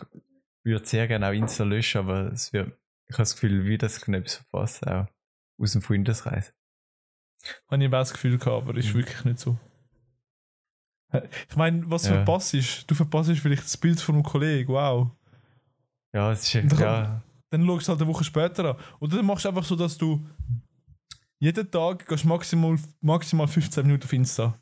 [0.65, 2.69] würde sehr gerne auch Insta löschen, aber es wird,
[3.07, 6.53] ich habe das Gefühl, wie das etwas verpasse, auch aus dem Freundeskreis.
[7.71, 8.99] Habe ich auch das Gefühl gehabt, aber ist Mhm.
[8.99, 9.59] wirklich nicht so.
[11.49, 12.15] Ich meine, was du Ja.
[12.17, 15.13] verpasst ist, du verpasst vielleicht das Bild von einem Kollegen, wow.
[16.15, 18.77] Ja, es ist echt, dann- ja, Dann schaust du halt eine Woche später an.
[19.01, 20.25] Und dann machst du einfach so, dass du
[21.39, 24.59] jeden Tag gehst maximal, maximal 15 Minuten auf Insta.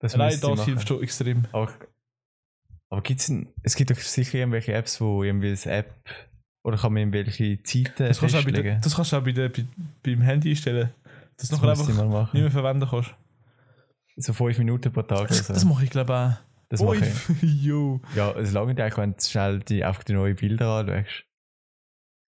[0.00, 0.64] das Allein das machen.
[0.64, 1.44] hilft schon extrem.
[1.52, 1.68] Aber,
[2.88, 3.30] aber gibt's
[3.62, 5.92] es gibt doch sicher irgendwelche Apps, wo irgendwie das App
[6.64, 8.80] oder kann man irgendwelche Zeiten Das kannst, du auch bei der, festlegen?
[8.80, 9.66] das kannst du auch bei der, bei,
[10.02, 10.90] beim Handy einstellen.
[11.36, 13.14] Dass du Das nachher müsste ich einfach nicht mehr verwenden kannst.
[14.16, 15.52] So fünf Minuten pro Tag oder Das, so.
[15.54, 16.49] das mache ich glaube auch.
[16.70, 17.42] Das mache ich.
[17.64, 18.00] jo.
[18.14, 21.24] Ja, es lange eigentlich, wenn du schnell die, einfach die neuen Bilder anschaust.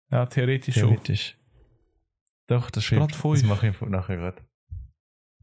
[0.09, 0.89] Ja, theoretisch schon.
[0.89, 1.37] Theoretisch.
[2.47, 3.11] Doch, das stimmt.
[3.11, 4.41] Das mache ich nachher gerade.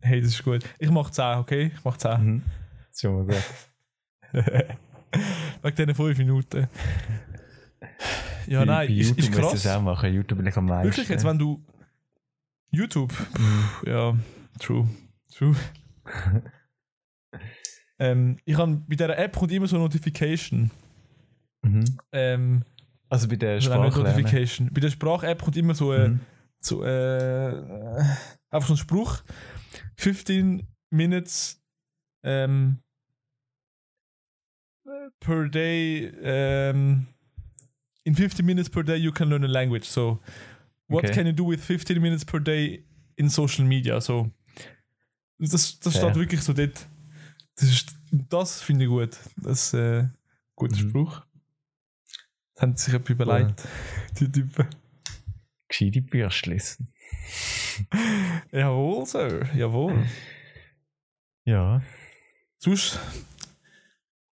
[0.01, 0.65] Hey, das ist gut.
[0.79, 1.73] Ich mache 10, okay?
[1.75, 2.25] Ich mache 10.
[2.25, 2.43] Mhm.
[2.79, 3.45] Das ist schon mal gut.
[5.63, 6.69] Wegen diesen 5 Minuten.
[8.47, 9.53] Ja, nein, bei ist, YouTube ist ich krass.
[9.53, 10.13] das auch machen.
[10.13, 10.89] YouTube bin ich am meisten.
[10.89, 11.63] Wirklich, jetzt wenn du
[12.71, 14.17] YouTube, pff, ja,
[14.59, 14.89] true,
[15.35, 15.55] true.
[17.99, 20.71] ähm, ich habe bei dieser App kommt immer so eine Notification.
[21.63, 21.85] Mhm.
[22.13, 22.63] Ähm,
[23.09, 24.09] Also bei der also nein, nicht Sprache.
[24.09, 24.71] Notification.
[24.73, 26.21] Bei der Sprach-App kommt immer so, äh, Mhm.
[26.61, 28.03] so äh,
[28.51, 29.23] einfach so ein Spruch.
[29.97, 31.61] 15 Minutes
[32.23, 32.79] ähm,
[35.21, 36.13] per day.
[36.23, 37.07] Ähm,
[38.05, 39.85] in 15 minutes per day you can learn a language.
[39.87, 40.21] So,
[40.89, 41.13] what Okay.
[41.15, 42.85] can you do with 15 minutes per day
[43.17, 44.01] in social media?
[44.01, 44.31] So,
[45.39, 46.87] das, das steht wirklich so dort.
[47.61, 49.19] Das, ist- das finde ich gut.
[49.37, 50.15] Das ist äh, ein
[50.55, 50.89] guter Mhm.
[50.91, 51.23] Spruch.
[52.55, 53.63] Das haben sich etwas überlegt,
[54.19, 54.67] die Typen.
[55.69, 56.79] Gescheite Bürstlis.
[58.53, 59.55] Jawohl, Sir.
[59.55, 60.07] Jawohl.
[61.45, 61.83] Ja.
[62.59, 62.99] Sonst,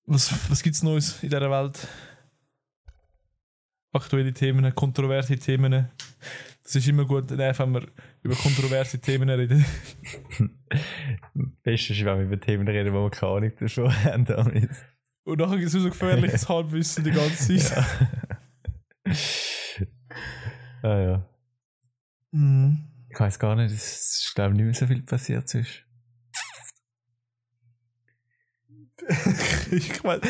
[0.06, 1.88] was, was gibt es Neues in dieser Welt?
[3.94, 5.90] Aktuelle Themen, kontroverse Themen.
[6.64, 7.88] Das ist immer gut, wenn wir
[8.22, 9.66] über kontroverse Themen reden.
[11.64, 14.26] Beste ist, wenn wir über Themen reden, wo wir keine Ahnung davon haben.
[14.26, 14.70] Damit.
[15.24, 17.86] Und nachher gibt es so gefährliches Halbwissen die ganze Zeit.
[20.84, 21.30] ah, ja.
[22.32, 22.88] Mhm.
[23.10, 25.91] Ich weiß gar nicht, es ist glaube ich nicht mehr so viel passiert zwischen.
[29.72, 30.22] ich meine,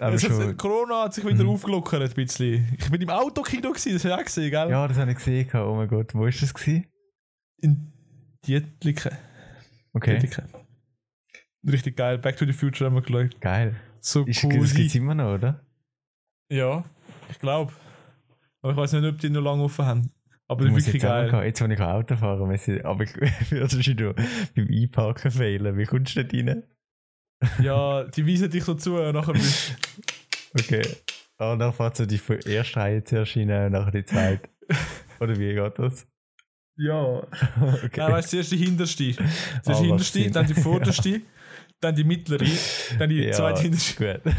[0.00, 1.50] hat- Corona hat sich wieder Mhm.
[1.50, 2.68] aufgelockert ein bisschen.
[2.78, 4.70] Ich bin im Autokino, gewesen, das hast du auch gesehen, gell?
[4.70, 5.48] Ja, das habe ich gesehen.
[5.54, 6.86] Oh mein Gott, wo ist das gewesen?
[7.60, 7.92] In
[8.46, 9.12] Dietliken.
[9.92, 10.44] Okay, Dietliken.
[11.66, 12.18] Richtig geil.
[12.18, 13.40] Back to the Future haben wir geschaut.
[13.40, 13.76] geil.
[14.00, 14.58] So Ist, cool.
[14.60, 15.60] das gibt es immer noch, oder?
[16.50, 16.84] Ja,
[17.30, 17.72] ich glaube.
[18.62, 20.10] Aber ich weiß nicht, ob die noch lange offen haben.
[20.48, 21.44] Aber das ist wirklich jetzt geil.
[21.44, 23.14] Jetzt, wenn ich Auto fahren muss ich, aber ich
[23.50, 24.14] würde schon
[24.56, 25.76] beim Einparken fehlen.
[25.76, 26.62] Wie kommst du nicht rein?
[27.62, 29.72] Ja, die weisen dich so zu und nachher bist
[30.58, 30.82] Okay.
[31.38, 34.48] Ah, dann fährt so die erste Reihe zuerst rein und nachher die zweite.
[35.20, 36.06] Oder wie geht das?
[36.76, 37.22] Ja.
[37.84, 37.90] Okay.
[38.00, 39.14] Nein, weißt du, zuerst die hinterste.
[39.14, 41.20] Zuerst Ah, die macht hinterste, dann die vorderste,
[41.80, 42.44] dann die mittlere,
[42.98, 44.20] dann die Ja, zweite hinterste.
[44.24, 44.34] Gut.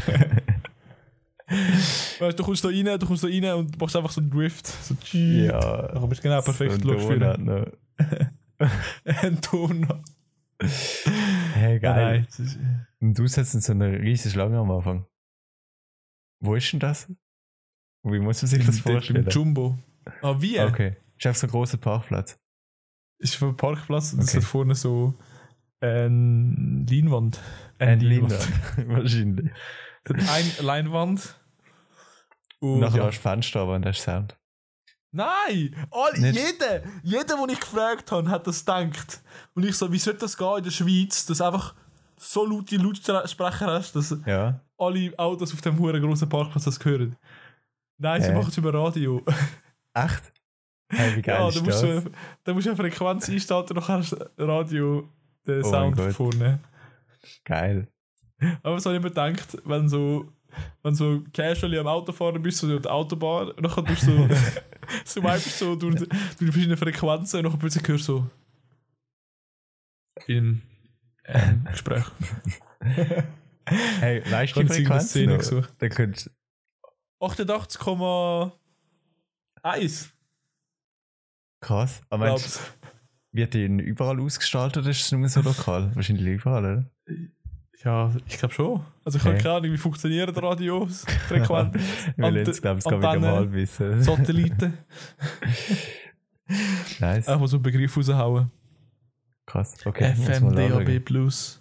[1.48, 4.30] Weißt du, du kommst da rein, du kommst da rein und machst einfach so einen
[4.30, 4.66] Drift.
[4.66, 5.46] So tschii.
[5.46, 5.90] ja.
[5.92, 6.72] Nachher bist du genau perfekt.
[6.82, 7.66] So ein Donut noch.
[9.04, 10.02] Ein Donut.
[11.62, 12.26] Ja, geil.
[12.38, 15.06] nein, Und du setzt so eine riesige Schlange am Anfang.
[16.40, 17.10] Wo ist denn das?
[18.04, 19.24] Wie muss man sich das Im- vorstellen?
[19.24, 19.78] Im Jumbo.
[20.22, 20.58] Ah, wie?
[20.60, 20.96] Okay.
[21.16, 22.38] Ist einfach so ein großer Parkplatz.
[23.18, 24.38] Ist auf einem Parkplatz und es Okay.
[24.38, 25.14] hat vorne so
[25.80, 27.40] eine Leinwand.
[27.78, 28.32] Ein Leinwand.
[28.88, 29.50] Wahrscheinlich.
[30.04, 31.38] Es eine Leinwand.
[32.60, 34.36] Und nachher ja, hast du Fenster, aber und hast Sound.
[35.12, 35.76] Nein!
[35.90, 39.22] All, Nicht- jeder, jeder, den ich gefragt habe, hat das gedacht.
[39.54, 41.74] Und ich so, wie sollte das gehen in der Schweiz, dass einfach
[42.16, 44.60] so laute Lautsprecher hast, dass Ja.
[44.78, 47.16] alle Autos auf dem hohen großen Parkplatz das hören.
[47.98, 48.34] Nein, sie Hä?
[48.34, 49.22] machen es über Radio.
[49.94, 50.32] Echt?
[50.88, 52.04] Hey, wie geil ja, ist da musst, das?
[52.04, 52.10] du,
[52.44, 55.08] da musst du eine Frequenz und dann kannst du Radio
[55.46, 56.60] den Oh Sound vorne.
[57.44, 57.88] Geil.
[58.62, 60.26] Aber so habe ich mir gedacht, wenn so,
[60.82, 64.28] wenn so casually am Autofahren bist, so auf der Autobahn, und dann du so,
[65.04, 68.30] so wipest so durch, die- durch die verschiedenen Frequenzen und dann plötzlich hörst du so
[70.26, 70.60] im
[71.24, 72.04] ähm, Gespräch.
[73.64, 75.38] Hey, weißt du die du Frequenz Szene noch?
[75.38, 75.72] gesucht?
[75.78, 76.30] Da könntest
[77.20, 80.10] 88,1
[81.60, 82.02] krass.
[82.10, 82.60] Aber meinst du,
[83.32, 85.94] wird die überall ausgestaltet oder ist es nur so lokal?
[85.94, 86.90] Wahrscheinlich überall, oder?
[87.84, 88.80] Ja, ich glaube schon.
[89.04, 89.42] Also ich habe Okay.
[89.42, 93.32] keine Ahnung, wie funktionieren Radios, Frequenz, Ich will Ante- jetzt, glaube ich, es wieder Antenne,
[93.32, 94.02] mal wissen.
[94.04, 94.78] Satelliten.
[97.00, 97.26] nice.
[97.28, 98.50] Einfach mal so einen Begriff raushauen.
[99.46, 99.74] Krass.
[99.84, 101.00] Okay, FM, DAB+.
[101.00, 101.60] Plus,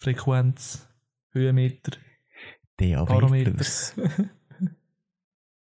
[0.00, 0.88] Frequenz,
[1.32, 1.92] Höhenmeter,
[2.78, 3.52] DAB Parameter.
[3.52, 3.94] Plus.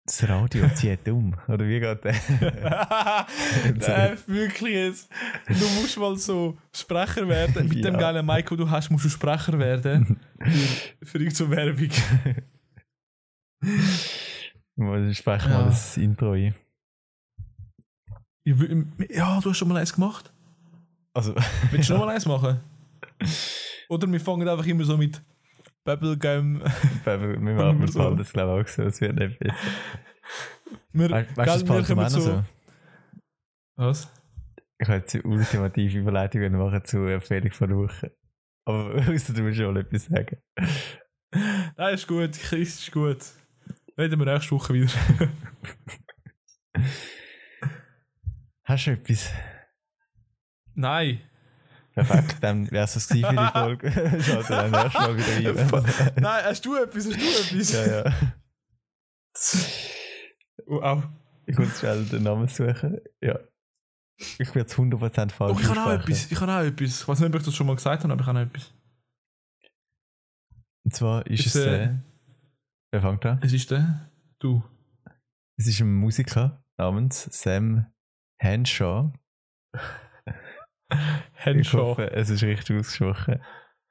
[0.08, 1.36] Das Radio zieht um.
[1.48, 2.14] Oder wie geht der?
[3.76, 5.10] Nein, wirklich jetzt.
[5.48, 7.68] Du musst mal so Sprecher werden.
[7.68, 8.00] Mit dem Ja.
[8.00, 10.20] geilen Mic, den du hast, musst du Sprecher werden.
[11.02, 11.90] für, für irgendeine Werbung.
[14.76, 15.58] Mal sprechen Ja.
[15.60, 16.54] mal das Intro ein.
[18.44, 18.56] Ich
[19.10, 20.32] Ja, du hast schon mal eins gemacht.
[21.16, 21.34] Also,
[21.72, 22.60] Willst du noch mal eins machen?
[23.90, 25.20] Oder wir fangen einfach immer so mit
[25.86, 26.62] Bubblegum.
[27.06, 28.00] wir machen so.
[28.00, 28.84] Paul das glaube ich auch so.
[28.84, 29.56] Es wird nicht besser.
[30.92, 32.44] Wir, Weißt du, das noch so?
[33.78, 34.12] Was?
[34.80, 38.12] Ich habe jetzt die ultimative Überleitung machen zu Empfehlung von Woche.
[38.66, 40.38] Aber außer du willst schon mal etwas sagen.
[41.78, 42.36] Nein, ist gut.
[42.36, 43.20] Ich- Ist gut.
[43.98, 44.92] Reden wir nächste Woche wieder.
[48.64, 49.32] Hast du etwas?
[50.74, 51.22] Nein.
[51.96, 53.90] Perfekt, dann wäre es für die Folge.
[54.22, 56.14] Schaut dann erst mal wieder rein.
[56.20, 57.06] Nein, hast du etwas?
[57.08, 57.72] Hast du etwas?
[57.72, 58.14] ja, ja.
[60.68, 61.04] Wow.
[61.46, 63.00] Ich muss schnell den Namen suchen.
[63.22, 63.40] Ja.
[64.40, 66.32] Ich werde es 100% falsch Oh, ich habe auch etwas.
[66.32, 67.02] Ich habe auch etwas.
[67.02, 68.74] Ich weiß nicht, ob ich das schon mal gesagt habe, aber ich habe auch etwas.
[70.86, 71.56] Und zwar ist es.
[71.56, 71.96] äh, Äh,
[72.92, 73.40] wer fängt an?
[73.44, 74.10] Es ist der.
[74.40, 74.64] Du.
[75.58, 77.86] Es ist ein Musiker namens Sam
[78.42, 79.12] Henshaw.
[80.90, 80.98] Ich
[81.34, 81.80] Henshaw.
[81.80, 83.42] hoffe, es ist richtig ausgesprochen.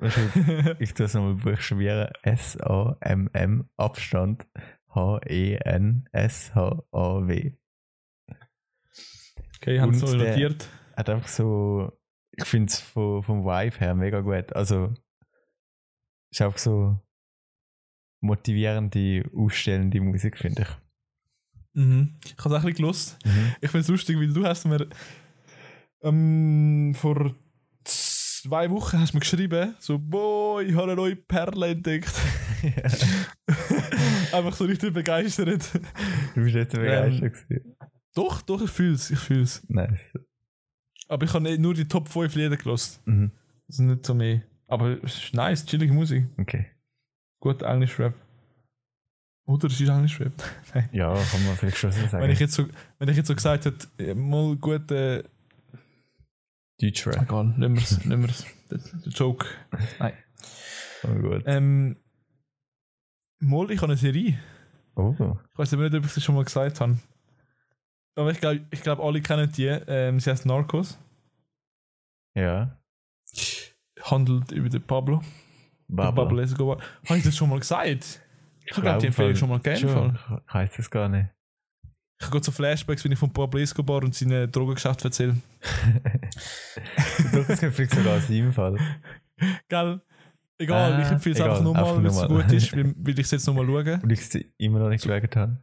[0.80, 2.10] Ich tue es nochmal buchstabieren.
[2.22, 4.46] S-A-M-M Abstand
[4.94, 6.12] H-E-N-S-H-A-W.
[9.56, 10.68] Okay, ich habe es so notiert.
[10.96, 11.92] Hat einfach so,
[12.32, 14.52] ich finde es vom, vom Vibe her mega gut.
[14.54, 14.92] Also,
[16.30, 16.98] ist auch so
[18.20, 20.68] motivierende, ausstellende Musik, finde ich.
[21.74, 22.18] Mhm.
[22.24, 23.18] Ich habe es auch ein bisschen gelost.
[23.60, 24.88] Ich finde es lustig, weil du hast mir
[26.04, 27.34] ähm, vor
[27.84, 32.12] zwei Wochen hast du mir geschrieben, so, boah, ich habe eine neue Perle entdeckt.
[34.32, 35.70] Einfach so richtig begeistert.
[36.34, 37.32] Du bist Ähm, begeistert.
[37.48, 37.76] gewesen.
[38.14, 39.62] Doch, doch, ich fühle es, ich fühle es.
[39.68, 39.98] Nice.
[41.08, 43.00] Aber ich habe nicht nur die Top 5 Lieder gelost.
[43.06, 43.30] Mhm.
[43.66, 44.42] Das ist nicht so mehr.
[44.66, 46.26] Aber es ist nice, chillige Musik.
[46.38, 46.66] Okay.
[47.40, 48.14] Gut Englisch-Rap.
[49.46, 50.32] Oder es ist Englisch-Rap.
[50.74, 50.88] Nein.
[50.92, 52.22] Ja, kann man vielleicht schon so sagen.
[52.22, 52.66] Wenn ich jetzt so,
[52.98, 55.22] wenn ich jetzt so gesagt hätte, mal gut, äh,
[56.80, 57.22] Deutschrap.
[57.22, 58.46] egal, nehmen wir es, wir es.
[58.70, 59.46] Der, Joke.
[59.98, 60.14] Nein.
[61.04, 61.42] Oh gut.
[61.46, 61.96] Ähm,
[63.38, 64.38] mal, ich habe eine Serie.
[64.96, 65.14] Oh.
[65.18, 66.98] Ich weiß aber nicht, ob ich das schon mal gesagt habe.
[68.16, 69.66] Aber ich glaube, ich glaub, alle kennen die.
[69.66, 70.98] Ähm, sie heißt Narcos.
[72.34, 72.78] Ja.
[74.02, 75.22] Handelt über den Pablo.
[75.88, 76.22] Baba.
[76.22, 76.78] Pablo Escobar.
[77.06, 78.20] Habe ich das schon mal gesagt?
[78.64, 80.18] Ich glaube, die Empfehlung schon mal gegeben.
[80.46, 81.28] Ich weiß es gar nicht.
[82.20, 85.36] Ich habe so Flashbacks, wenn ich von Pablo Escobar und seinem Drogengeschäft erzähle.
[86.34, 88.76] Vielleicht sogar sein im Fall.
[89.68, 90.00] Gell?
[90.56, 93.24] Egal, Ah, ich empfehle es einfach nochmal, weil es so gut ist, weil, weil ich
[93.24, 94.00] es jetzt nochmal schaue.
[94.02, 95.58] Und ich es immer noch nicht geschaut habe.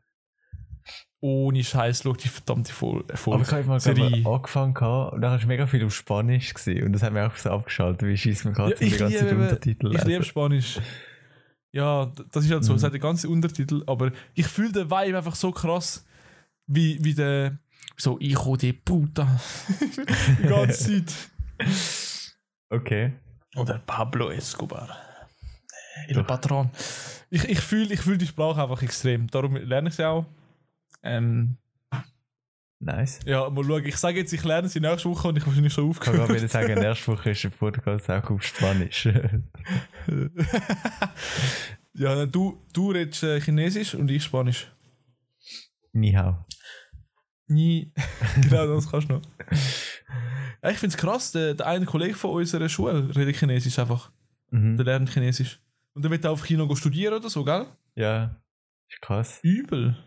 [1.21, 3.43] Ohne Scheiß, schau die verdammte Aber Folge.
[3.43, 4.17] ich habe mal Serie.
[4.17, 7.21] ich, angefangen gehabt, und dann war mega viel auf Spanisch gewesen, und das hat mich
[7.21, 10.79] auch so abgeschaltet, wie scheiße man gerade Ja, die ganze liebe- Untertitel Ich liebe Spanisch.
[11.71, 12.73] Ja, das ist halt so.
[12.73, 12.77] Mhm.
[12.77, 16.05] Es hat den ganzen Untertitel, aber ich fühle den Vibe einfach so krass,
[16.67, 17.59] wie, wie der.
[17.97, 19.39] So, hijo de puta.
[20.39, 21.13] Die ganze Zeit.
[22.69, 23.13] Okay.
[23.55, 24.97] Oder Pablo Escobar.
[26.07, 26.69] El Patron.
[27.29, 29.27] Ich, ich fühle ich fühl die Sprache einfach extrem.
[29.27, 30.25] Darum lerne ich sie auch.
[31.03, 31.57] Ähm,
[32.83, 33.19] Nice.
[33.25, 33.85] ja, mal schauen.
[33.85, 36.19] Ich sage jetzt, ich lerne sie nächste Woche und ich habe wahrscheinlich schon Ich kann
[36.19, 36.41] aufgehört.
[36.41, 39.05] wieder sagen, nächste Woche ist der Podcast auch auf Spanisch.
[41.93, 44.71] ja, du, du redest äh, Chinesisch und ich Spanisch.
[45.93, 46.45] Ni hao.
[47.51, 47.91] Nie.
[48.41, 49.21] genau, das kannst du noch.
[50.63, 54.11] Ja, ich finde es krass, der, der eine Kollege von unserer Schule redet Chinesisch einfach.
[54.51, 54.77] Der Mhm.
[54.77, 55.59] lernt Chinesisch.
[55.93, 57.65] Und der wird auch auf China studieren oder so, gell?
[57.95, 58.35] Ja,
[58.89, 59.39] ist krass.
[59.43, 59.97] Übel.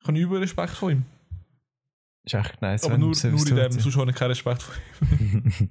[0.00, 1.04] Ich habe übel Respekt vor ihm.
[2.24, 2.84] Ist echt nice.
[2.84, 4.74] Aber nur, nur in dem, sonst habe ich keinen Respekt vor
[5.10, 5.52] ihm.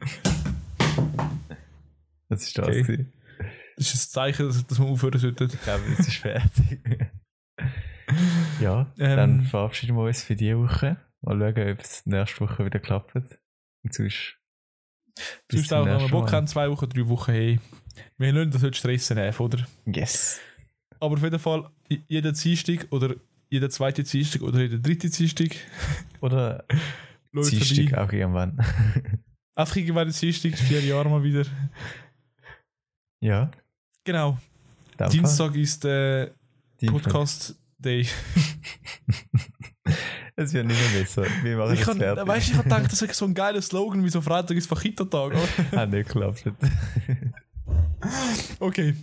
[2.29, 2.67] Das ist das.
[2.67, 3.05] Okay.
[3.77, 5.43] Das ist ein Zeichen, dass, dass man aufhören sollte.
[5.45, 6.79] Ich glaube, es ist fertig.
[8.59, 10.97] ja, Ähm, dann verabschieden wir uns für diese Woche.
[11.21, 13.15] Mal schauen, ob es nächste Woche wieder klappt.
[13.15, 14.37] Und sonst.
[15.51, 17.59] Sonst auch, wenn wir Bock haben, zwei Wochen, drei Wochen, hey.
[18.17, 19.67] Wir lassen das heute stressen, nerven, oder?
[19.85, 20.39] Yes.
[20.99, 21.69] Aber auf jeden Fall,
[22.07, 23.15] jeder Dienstag oder
[23.49, 25.55] jeder zweite Dienstag oder jeder dritte Dienstag
[26.21, 26.65] Oder
[27.31, 28.57] läuft Dienstag auch irgendwann.
[29.55, 31.45] Einfach irgendwann Dienstag, vier Jahre mal wieder.
[33.21, 33.51] ja.
[34.03, 34.37] Genau.
[35.11, 36.31] Dienstag ist der
[36.81, 37.03] Dienstag.
[37.03, 38.07] Podcast Day.
[40.35, 41.25] Es wird nicht mehr besser.
[41.43, 42.27] Wir machen Ich das kann, fertig.
[42.27, 45.33] weißt, ich habe gedacht, das ist so ein geiler Slogan wie so Freitag ist Fachita-Tag.
[45.35, 45.47] aber-
[45.81, 46.43] Hat nicht geklappt.
[48.59, 48.95] Okay.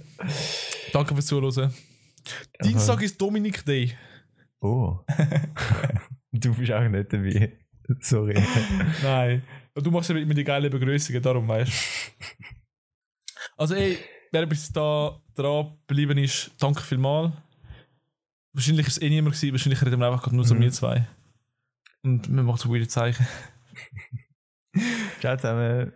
[0.93, 1.73] Danke fürs Zuhören.
[2.63, 3.97] Dienstag ist Dominik Day.
[4.61, 4.99] Oh.
[6.33, 7.57] du bist auch nicht dabei.
[8.01, 8.35] Sorry.
[9.03, 9.43] Nein.
[9.75, 12.25] Du machst ja immer die geile Begrüßungen, darum weißt du.
[13.57, 13.99] Also, ey,
[14.33, 17.33] wer bis da dran geblieben ist, danke vielmals.
[18.53, 20.61] Wahrscheinlich ist es eh niemand gewesen, wahrscheinlich reden wir einfach gerade nur so Mhm.
[20.61, 21.07] wir zwei.
[22.03, 23.27] Und wir machen so weirde Zeichen.
[25.21, 25.93] Ciao zusammen.